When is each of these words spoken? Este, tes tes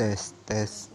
Este, 0.00 0.14
tes 0.14 0.34
tes 0.46 0.88